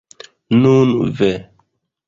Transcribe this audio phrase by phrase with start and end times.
[0.61, 1.31] Nun, ve!